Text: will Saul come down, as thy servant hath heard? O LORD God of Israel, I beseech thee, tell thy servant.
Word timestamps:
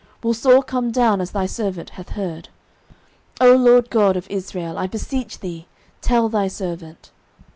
will 0.23 0.33
Saul 0.33 0.63
come 0.63 0.89
down, 0.91 1.21
as 1.21 1.29
thy 1.29 1.45
servant 1.45 1.91
hath 1.91 2.09
heard? 2.17 2.49
O 3.39 3.53
LORD 3.55 3.91
God 3.91 4.17
of 4.17 4.25
Israel, 4.31 4.75
I 4.79 4.87
beseech 4.87 5.41
thee, 5.41 5.67
tell 6.01 6.27
thy 6.27 6.47
servant. 6.47 7.11